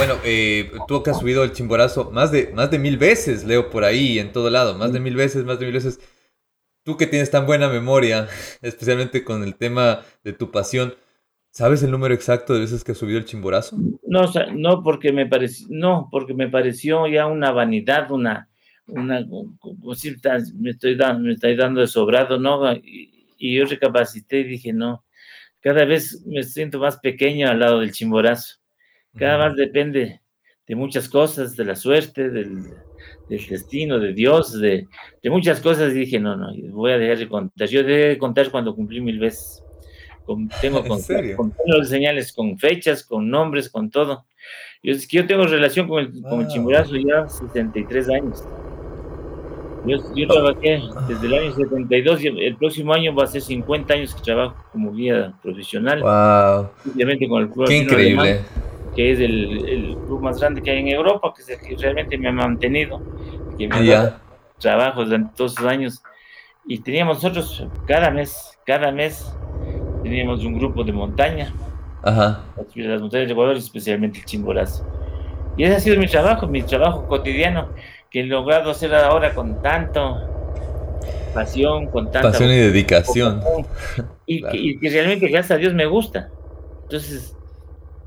[0.00, 3.68] bueno, eh, tú que has subido el chimborazo más de, más de mil veces, leo
[3.68, 6.00] por ahí, en todo lado, más de mil veces, más de mil veces.
[6.84, 8.26] Tú que tienes tan buena memoria,
[8.62, 10.94] especialmente con el tema de tu pasión,
[11.50, 13.76] ¿sabes el número exacto de veces que has subido el chimborazo?
[14.06, 14.22] No,
[14.54, 18.48] no porque me pareció, no, porque me pareció ya una vanidad, una,
[18.86, 20.16] una, como si
[20.54, 22.72] me estoy dando, me estoy dando de sobrado, ¿no?
[22.72, 25.04] Y, y yo recapacité y dije, no,
[25.60, 28.59] cada vez me siento más pequeño al lado del chimborazo.
[29.16, 30.20] Cada vez depende
[30.66, 32.62] de muchas cosas, de la suerte, del,
[33.28, 34.86] destino, de Dios, de,
[35.24, 35.92] muchas cosas.
[35.92, 37.68] Y dije, no, no, voy a dejar de contar.
[37.68, 39.64] Yo dejé de contar cuando cumplí mil veces.
[40.24, 41.00] Con, tengo con,
[41.36, 44.26] con, señales, con fechas, con nombres, con todo.
[44.82, 48.44] Yo, es que yo tengo relación con el, con el chimborazo ya 73 años.
[49.86, 53.94] Yo, yo, trabajé desde el año 72 y el próximo año va a ser 50
[53.94, 56.00] años que trabajo como guía profesional.
[56.00, 56.70] Wow.
[56.84, 57.66] Simplemente con el club.
[57.66, 58.40] Qué increíble.
[58.94, 61.76] Que es el, el, club más grande que hay en Europa, que es el que
[61.76, 63.00] realmente me ha mantenido,
[63.56, 64.16] que me ha dado
[64.58, 66.02] trabajo durante todos esos años.
[66.66, 69.34] Y teníamos nosotros cada mes, cada mes,
[70.02, 71.52] teníamos un grupo de montaña.
[72.02, 72.44] Ajá.
[72.74, 74.86] Las montañas de Ecuador, especialmente el Chimborazo.
[75.56, 77.68] Y ese ha sido mi trabajo, mi trabajo cotidiano
[78.10, 80.18] que he logrado hacer ahora con tanto
[81.34, 83.42] pasión, con tanta pasión y dedicación.
[84.26, 86.30] Y, que, realmente, gracias a Dios, me gusta.
[86.82, 87.36] Entonces,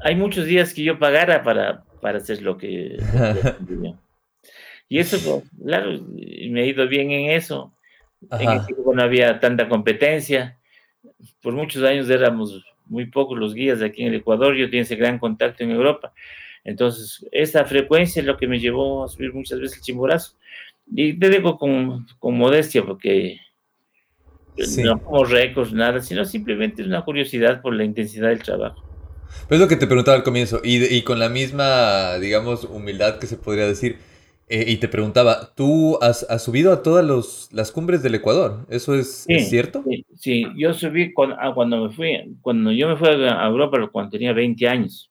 [0.00, 2.96] hay muchos días que yo pagara para, para hacer lo que...
[4.88, 7.72] y eso, claro, me he ido bien en eso.
[8.32, 10.58] En ese tiempo no había tanta competencia.
[11.42, 14.54] Por muchos años éramos muy pocos los guías de aquí en el Ecuador.
[14.56, 16.12] Yo tenía ese gran contacto en Europa.
[16.64, 20.36] Entonces, esa frecuencia es lo que me llevó a subir muchas veces el chimborazo.
[20.90, 23.40] Y te digo con, modestia, porque
[24.82, 28.87] no como récords, nada, sino simplemente es una curiosidad por la intensidad del trabajo.
[29.48, 33.26] Pero es lo que te preguntaba al comienzo, y, con la misma, digamos, humildad que
[33.26, 33.98] se podría decir.
[34.50, 38.64] Eh, y te preguntaba, ¿tú has, subido a todas las cumbres del Ecuador?
[38.70, 39.84] ¿Eso es, cierto?
[40.14, 44.32] Sí, yo subí ah, cuando, me fui, cuando yo me fui a Europa cuando tenía
[44.32, 45.10] 20 años.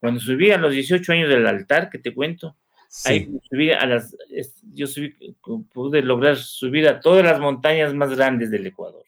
[0.00, 2.56] Cuando subí a los 18 años del altar, que te cuento,
[3.04, 4.16] ahí subí a las,
[4.72, 5.14] yo subí,
[5.72, 9.04] pude lograr subir a todas las montañas más grandes del Ecuador.